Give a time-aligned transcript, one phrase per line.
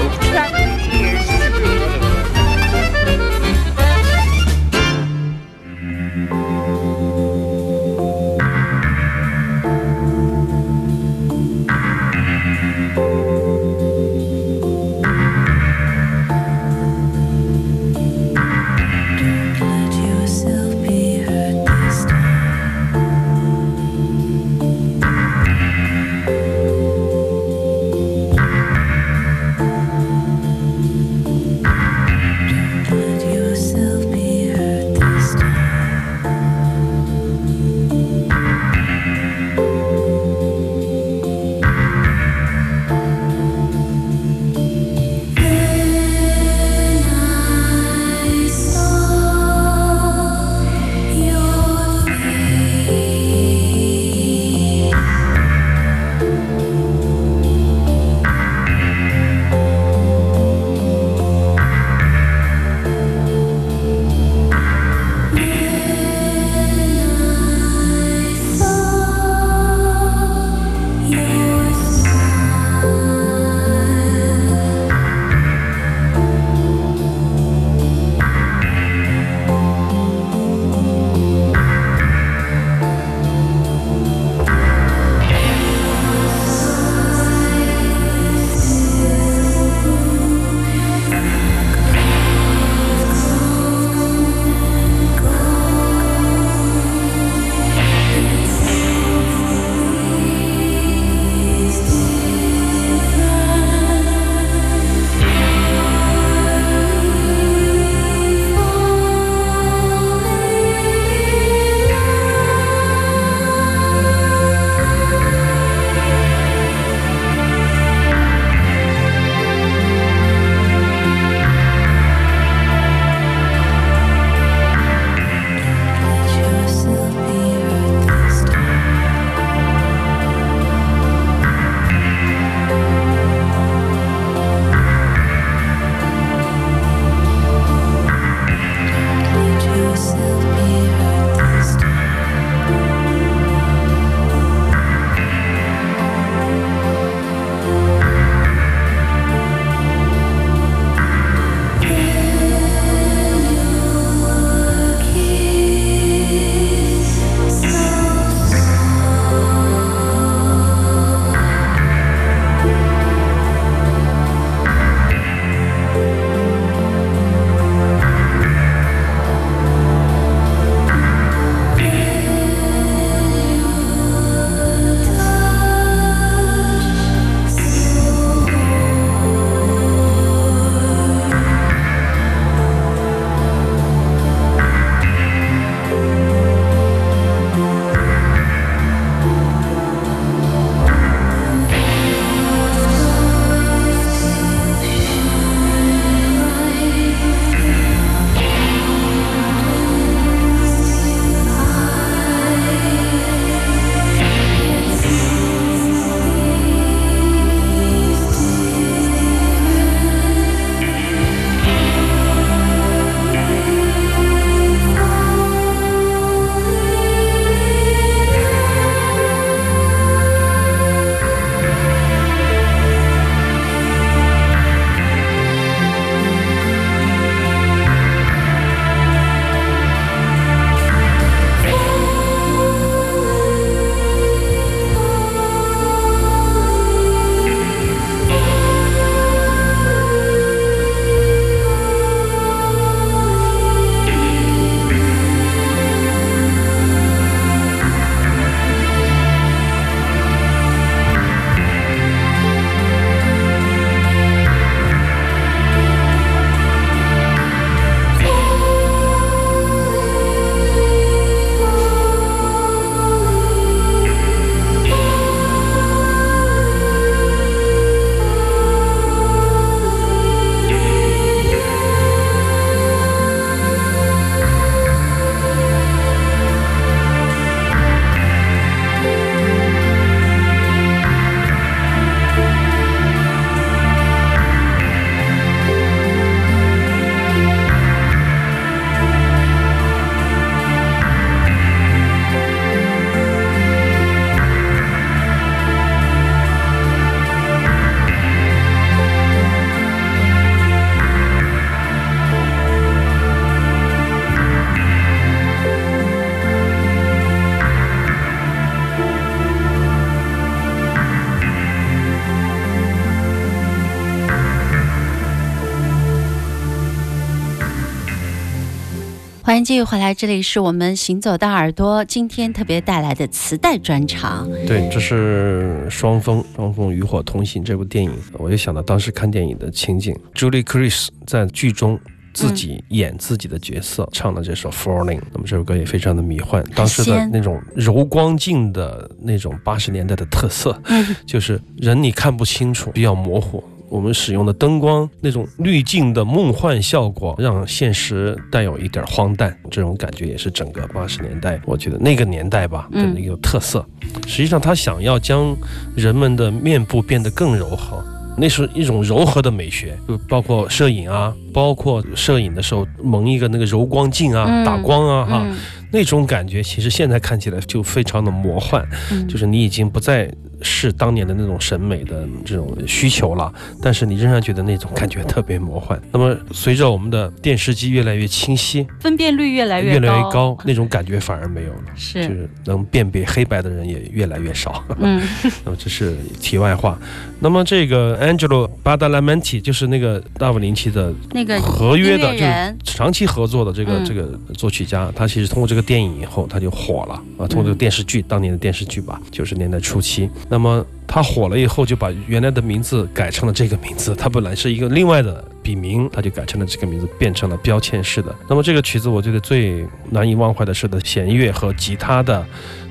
[319.61, 324.51] 迎继续回来，这里是我们行走的耳朵，今天特别带来的磁带专场。
[324.67, 332.01] 对，这是《双峰》《双峰与火同行》这部电影，我就想到当时看电影的情景，Julie Chris 在剧中。
[332.33, 336.65] 自己演自己的角色，唱的这首《Falling》，那么这首歌也非常的迷幻。
[336.77, 340.81] 当时的那种柔光镜的那种八十年代的特色，
[341.27, 343.63] 就是人你看不清楚，比较模糊。
[343.91, 349.55] 我们使用的灯光那种滤镜的梦幻效果，让现实带有一点荒诞。
[349.71, 353.85] 这种感觉也是整个八十年代，我觉得那个年代吧的一个特色。
[354.27, 355.57] 实际上，他想要将
[355.97, 358.03] 人们的面部变得更柔和。
[358.37, 365.47] 那是一种柔和的美学，就包括摄影啊， 包括摄影的时候蒙一个那个柔光镜啊，打光啊，哈，
[365.93, 368.87] 那种感觉其实现在看起来就非常的魔幻，
[369.29, 370.33] 就是你已经不再。
[370.63, 376.01] 是当年的那种审美的这种需求了，但是你仍然觉得那种感觉特别魔幻。
[376.13, 381.85] 那么随着我们的电视机越来越清晰，分辨率越来越越来越高，那种感觉反而没有了。
[381.97, 384.85] 是，就是能辨别黑白的人也越来越少。
[384.99, 385.23] 嗯，
[385.65, 386.99] 那么这是题外话。
[387.43, 400.29] 那么这个 Angelo Badalamenti 就是那个大卫林奇的那个合约的，就是长期合作的这个这个作曲家，他其实通过这个电影以后他就火了啊，通过这个电视剧，当年的电视剧吧，九十年代初期。
[400.51, 404.17] 那么他火了以后，就把原来的名字改成了这个名字。
[404.17, 408.35] 他本来是一个另外的笔名，他就改成了这个名字，变成了标签式的。
[408.49, 412.45] 那么这个曲子，我觉得最难以忘怀的是的弦乐和吉他的。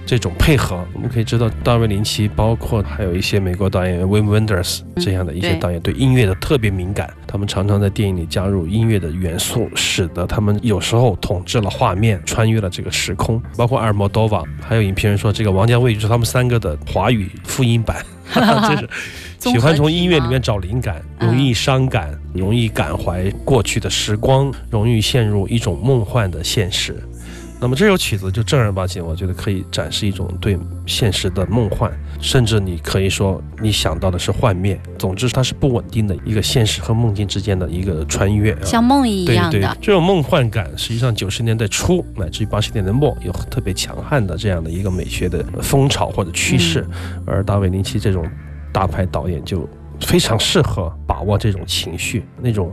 [0.05, 7.13] 这种配合，我们可以知道，大卫林奇，包括还有一些美国导演 Wim Wenders 这样的一些导演，对音乐的特别敏感。
[7.27, 13.39] 他们常常在电影里加入音乐的元素，使得他们有时候统治了画面，穿越了这个时空。
[13.55, 18.03] 包括阿尔莫多瓦，还有影评人说，这个王家卫就是他们三个的华语复音版，
[18.69, 18.89] 就是
[19.51, 27.01] 喜欢从音乐里面找灵感，容易伤感，容易感怀过去的时光，容易陷入一种梦幻的现实。
[27.61, 31.91] 那么这首曲子就正儿八经，我觉得可以展示一种对现实的梦幻，
[32.21, 34.79] 甚至你可以说你想到的是幻灭。
[34.97, 39.77] 总之，它是不稳定的一个现实和梦境之间的一个穿越，像梦一样的。
[39.81, 46.88] 这种梦幻感，实际上九十年代初乃至于八十年代末有特别强悍的这样的一个美学的风潮或者趋势，
[47.25, 48.25] 而大卫林奇这种
[48.71, 49.67] 大牌导演就。
[50.01, 52.71] 非常适合把握这种情绪，那种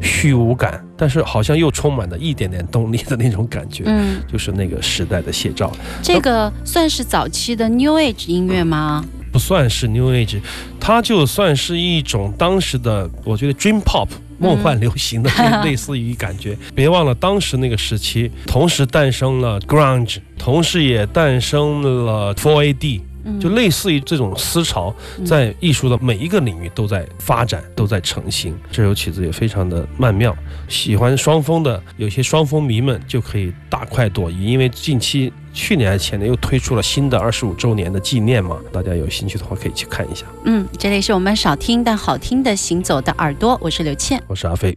[0.00, 5.70] 虚无感，但是好像又充满了一点点动力的那种感觉，嗯，就是那个时代的写照。
[6.02, 9.04] 这个算是早期的 New Age 音乐吗？
[9.30, 10.40] 不算是 New Age，
[10.78, 14.08] 它就算是一种当时的，我觉得 Dream Pop
[14.38, 15.30] 梦幻流行的
[15.64, 16.56] 类似于感觉。
[16.74, 23.00] 别忘了当时那个时期，同时诞生了 Grunge，同时也诞生了 Four AD。
[23.40, 28.58] 就类似于这种思潮，在艺术的每一个领域都在发展，都在成型。
[28.70, 30.36] 这首曲子也非常的曼妙，
[30.68, 40.24] 喜欢双峰的有些双峰迷们就可以大快朵颐，因为近期去年还是前年又推出了新的二十五周年的纪念嘛，大家有兴趣的话可以去看一下。
[40.44, 44.76] 嗯，这里是我们少听但好听的行走的耳朵，我是刘倩，我是阿飞。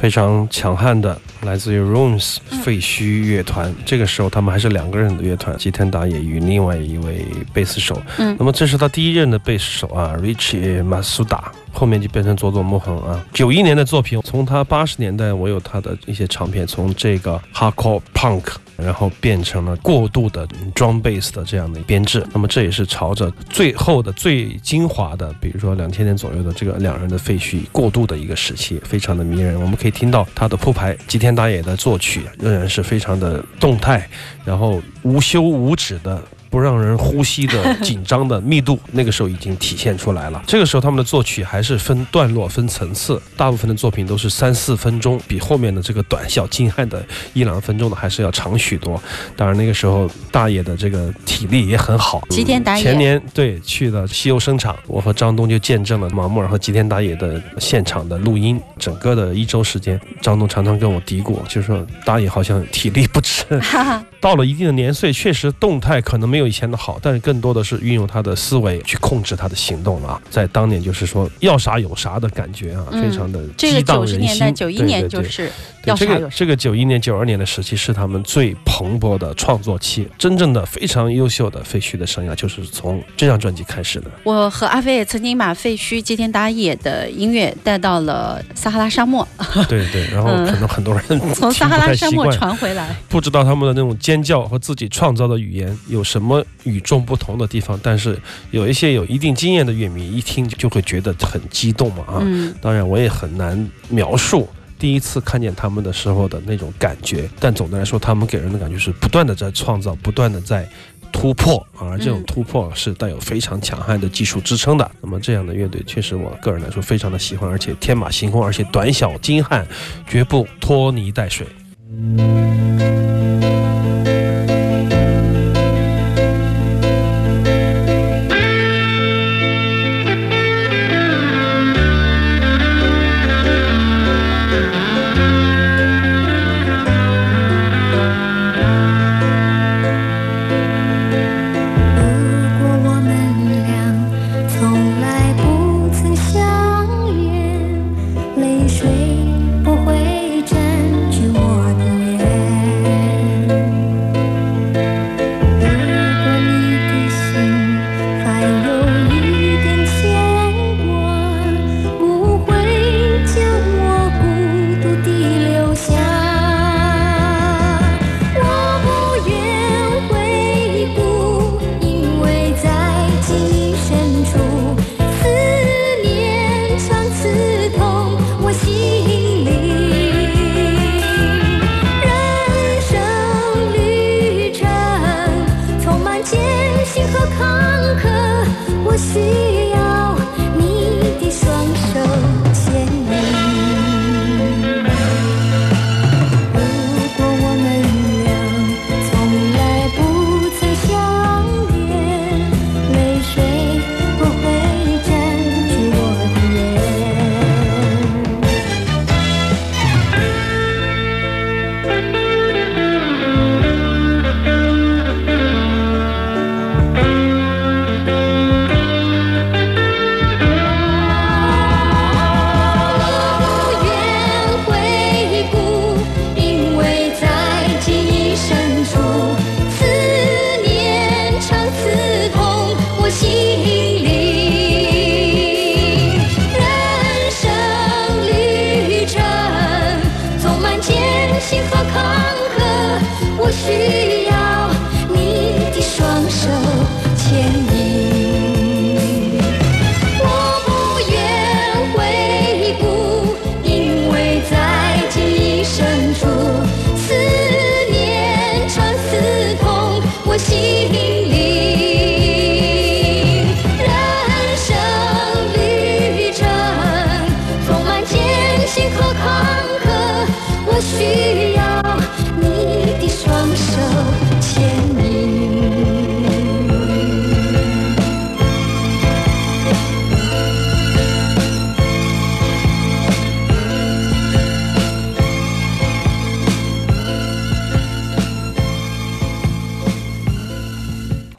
[0.00, 3.74] 非常强悍的来自于 Runes 废墟乐团。
[3.84, 8.00] 这个时候他们还是两个人的乐团，吉田打野与另外一位贝斯手。
[8.18, 11.40] 嗯那么这是他第一任的贝斯手啊，Richie Masuda。
[11.78, 18.42] 后面就变成佐佐木恒啊，九一年的作品，从他八十年代我有他的一些唱片，从这个 hardcore punk，
[18.76, 20.44] 然后变成了过度的
[20.74, 22.26] drum bass 的这样的编制。
[22.32, 29.54] 那么这也是朝着最后的最精华的，比如说两千年左右的这个两人的废墟过渡的一个时期，非常的迷人。
[29.60, 34.04] 我们可以听到他的铺排，吉田打野的作曲仍然是非常的动态，
[34.44, 36.20] 然后无休无止的。
[36.50, 40.42] 不让人呼吸的紧张的密度，那个时候已经体现出来了。
[40.46, 49.00] 这个时候他们的作曲还是分段落、分层次，大部分的作品都是三四分钟，比后面的这个短小精悍的一两分钟的还是要长许多。
[49.36, 52.22] 当然那个时候大爷的这个体力也很好。
[52.30, 58.60] 吉田打野前年对去了西游声场，我和张东就见证了马木尔和吉田打野的现场的录音。
[58.78, 63.44] 整个的一周时间，张东常常跟我嘀咕，就是说打野好像体力不支。
[64.20, 70.22] 到了一定的年岁，确实动态可能没有以前的好，但是更多的是运用他的思维去控制他的行动了啊。
[70.30, 74.20] 在当年就是说要啥有啥的感觉啊，嗯非常的这个激荡人心。
[74.20, 75.50] 九十年代、九一年就是
[75.84, 76.36] 要啥有啥。
[76.36, 84.10] 这个九一年、九二年的时期是他们最蓬勃的创作期，真正的非常优秀的废墟的生涯就是从这张专辑开始的。
[84.24, 89.26] 我和阿飞也曾经把废墟接天打野的音乐带到了撒哈拉沙漠，
[89.68, 92.94] 对对，然后嗯可能很多人从撒哈拉沙漠传回来。
[93.08, 98.18] 不知道他们的那种尖叫和自己创造的语言有什么与众不同的地方，但是
[98.52, 102.16] 有一些有一定经验的乐迷一听就会觉得很激动嘛啊！
[102.22, 104.48] 嗯，当然我也很难描述
[104.78, 110.66] 第一次看见他们的时候的那种感觉，但总的来说，他们给人的感觉是不断的在创造，不断的在。
[111.10, 114.90] 突破啊，而这种嗯突破是带有非常强悍的技术支撑的。
[115.00, 119.66] 那么这样的乐队，确实我个人来说非常的喜欢，而且天马行空，而且短小精悍，
[120.06, 121.46] 绝不拖泥带水。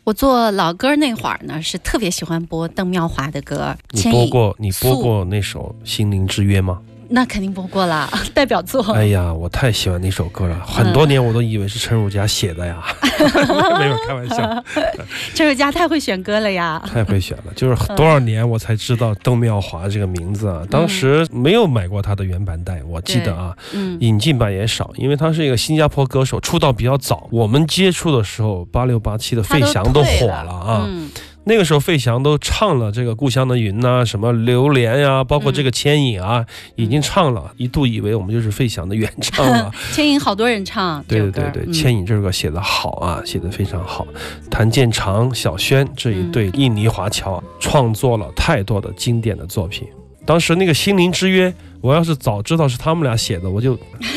[0.09, 3.77] 我做老歌那会儿呢，是特别喜欢播邓妙华的歌。
[3.91, 6.81] 你播过你播过那首《心灵之约》吗？
[7.09, 8.81] 那肯定不过啦， 代表作。
[8.93, 12.83] 哎呀，我太喜欢那首歌了，很多年我都以为是陈汝佳写的呀，
[13.79, 14.63] 没有开玩笑，
[15.33, 16.81] 陈汝佳太会选歌了呀。
[16.85, 30.85] 太会选了，就是多少年我才知道邓妙华这个名字啊，当时没有买过他的原版带，我记得啊，嗯，引进版也少，因为他是一个新加坡歌手，出道比较早，我们接触的时候八六八七的费翔都火了啊。
[30.87, 31.09] 嗯，
[31.49, 39.71] 那个时候费翔都唱了这个《故乡的云》呐，什么《榴莲》呀，包括这个《牵引》啊，已经唱了，一度以为我们就是费翔的原唱了。
[39.91, 41.19] 牵引好多人唱对。
[41.21, 44.05] 对对对，嗯《牵引》这首歌写得好啊，写的非常好。
[44.51, 49.87] 谭健常、小轩这一对印尼华侨创作了太多的经典的作品。
[50.29, 51.49] 当时那个《心灵之约》，
[51.81, 53.75] 我要是早知道是他们俩写的，我就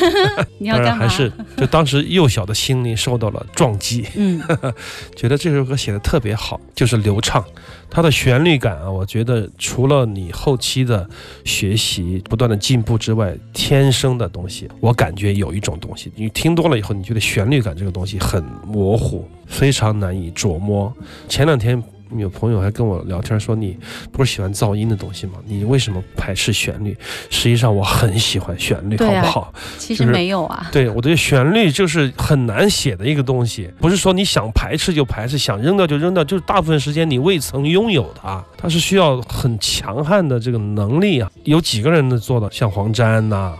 [0.59, 0.89] 你要干嘛？
[0.91, 4.05] 当然还是就当时幼小的心灵受到了撞击。
[4.13, 4.39] 嗯，
[5.17, 7.43] 觉得这首歌写的特别好，就是流畅，
[7.89, 11.09] 它的旋律感啊，我觉得除了你后期的
[11.45, 20.93] 学习不断的进步之外，天生的东西，我感觉有一种东西，你听多了以后，你觉得旋律感这个东西很模糊，非常难以琢磨。
[21.27, 21.83] 前两天。
[22.21, 23.77] 有朋友还跟我聊天说：“你
[24.11, 25.33] 不是喜欢噪音的东西吗？
[25.45, 26.95] 你为什么排斥旋律？
[27.29, 29.53] 实际上我很喜欢旋律，啊好不好？
[29.77, 30.69] 其实没有啊。
[30.71, 41.29] 对，我觉得旋律就是很难写的一个东西，不是说你想排斥就排斥，想扔掉就扔掉，就是大部分时间你未曾拥有它，它是需要很强悍的这个能力啊。
[41.43, 42.49] 有几个人能做到？
[42.49, 43.53] 像黄沾呐、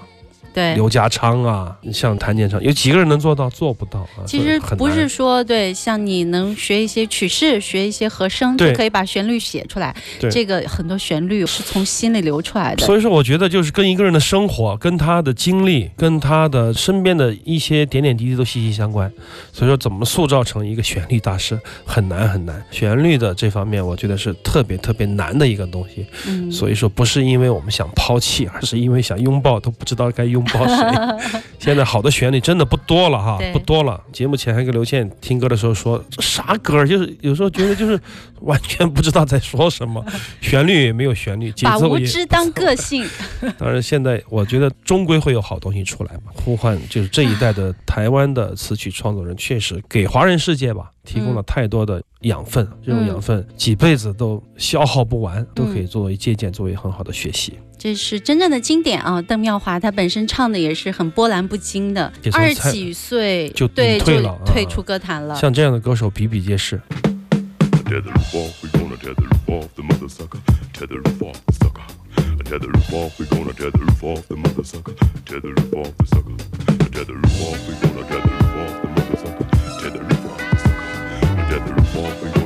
[0.54, 3.50] 对，刘家昌啊，像谭健常，有几个人能做到？
[3.50, 4.26] 做不到啊。
[4.26, 9.96] 其实不是说对，像你能学一些曲式，学一些和声，就可以把旋律写出来。
[10.20, 12.86] 对这个很多旋律是从心里流出来的。
[12.86, 19.12] 所以说，我觉得就是跟一个人的生活、跟他的经历、跟他的身边的一些点点滴滴都息息相关。
[19.52, 22.64] 所以说，怎么塑造成一个旋律大师很难很难。
[22.72, 26.06] 旋律的这方面，我觉得是特别特别难的一个东西。
[26.28, 31.42] 嗯，所以说，不是因为我们想抛弃，而是因为想拥抱，都不知道该拥抱谁。
[31.60, 34.02] 现在好的旋律真的不多了哈，不多了。
[34.12, 36.86] 节目前还跟刘倩听歌的时候说，这啥歌？
[36.86, 38.00] 就是有时候觉得就是
[38.42, 40.04] 完全不知道在说什么，
[40.42, 43.08] 旋律也没有旋律，节把无奏也知当个性。
[43.58, 46.32] 当然，现在我觉得终归会有好东西出来嘛。
[46.34, 57.58] 呼唤就是这一代的台湾的词曲创作人，确实给华人世界吧提供了太多的养分，这种养分几辈子都消耗不完，都可以作为借鉴，作为很好的学习。
[57.78, 59.22] 这是真正的经典啊！
[59.22, 65.36] 邓妙华她本身唱的也是很波澜不惊的二十几岁就对退了啊退出歌坛了。
[65.36, 66.82] 像这样的歌手比比皆是。
[81.96, 82.43] walk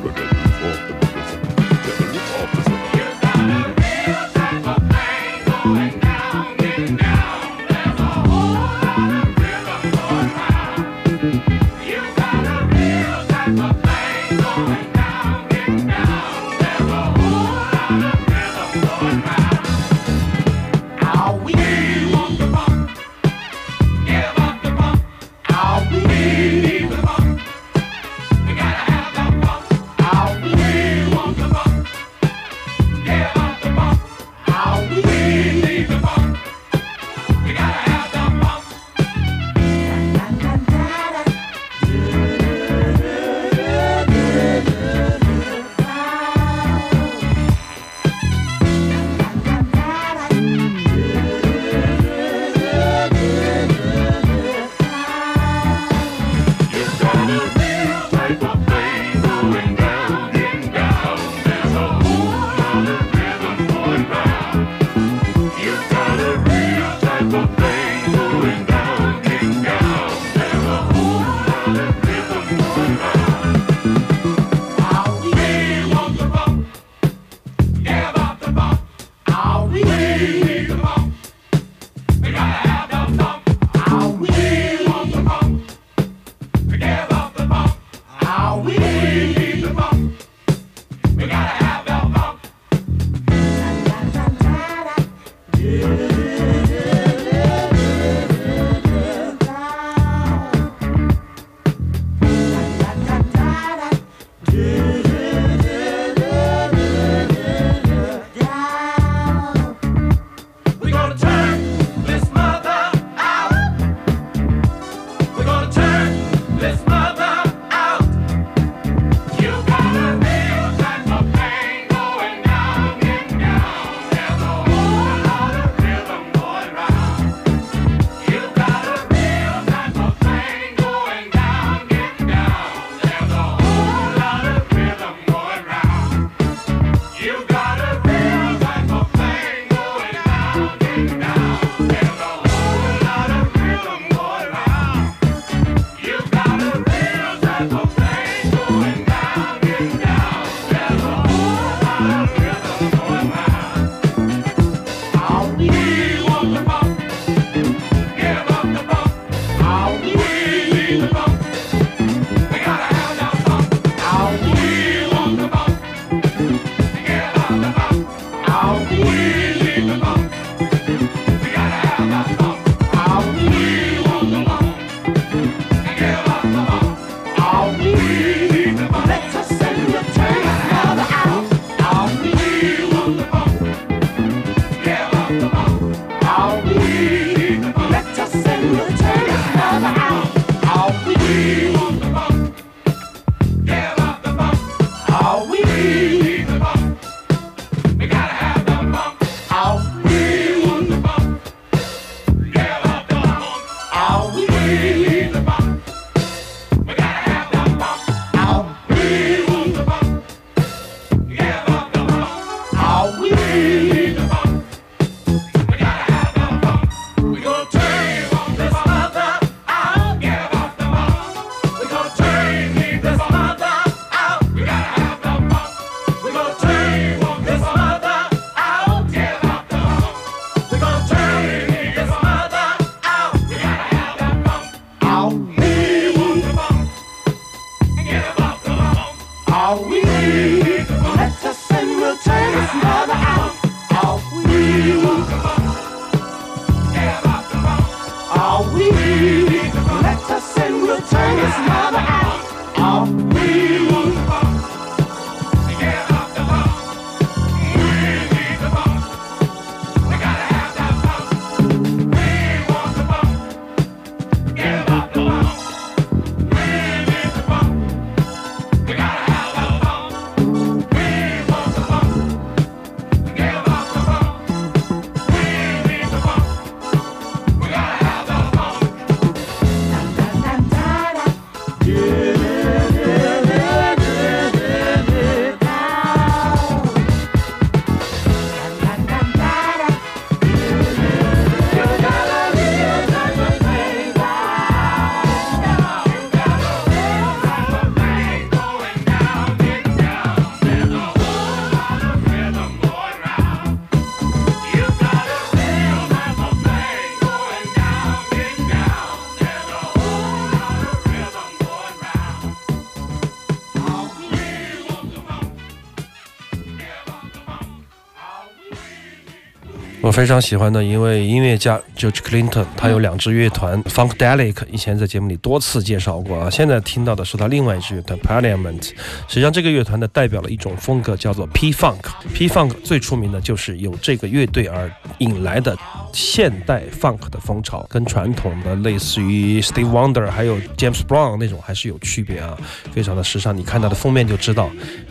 [320.18, 326.50] 非常喜欢的一位音乐家 George Clinton，他有两支乐团 Funkadelic，以前在节目里多次介绍过啊。
[326.50, 328.82] 现在听到的是他另外一支乐团 Parliament。
[329.28, 332.00] 实际上，这个乐团呢代表了一种风格，叫做 P Funk。
[332.34, 335.78] P Funk 最出名的就是有这个乐队而引来的
[336.18, 342.58] 现代 Funk 的风潮，跟传统的类似于 Steve Wonder 还有 James Brown 那种还是有区别啊，
[342.92, 343.56] 非常的时尚。
[343.56, 344.68] 你看它的封面就知道，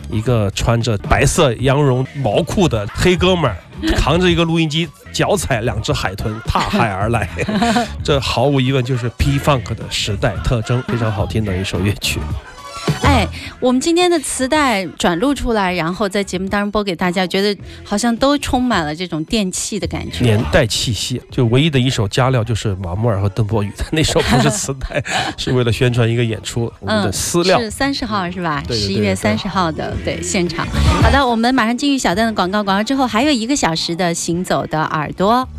[0.09, 3.55] 一个穿着白色羊绒毛裤的黑哥们儿。
[3.95, 7.29] 扛着一个录音机，脚踩两只海豚，踏海而来。
[8.03, 12.19] 这毫无疑问就是 P Funk 的时代特征，非常好听的一首乐曲。
[13.17, 13.27] 哎，
[13.59, 21.19] 我们今天的磁带转录出来，然后在节目当中播给大家，觉得好像都充满了这种电器的感觉，年代气息。
[21.31, 25.03] 就唯一的一首加料就是马木尔和邓博宇的那首，不是磁带，
[25.35, 26.71] 是为了宣传一个演出。
[26.79, 28.63] 我们的私料是三十号是吧？
[28.69, 30.67] 十一月三十号的对现场。
[31.01, 35.49] 好的，我们马上进入小段的广告，广告之后还有一个小时的行走的耳朵。